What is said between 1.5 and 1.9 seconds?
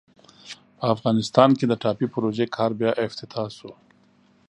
کې د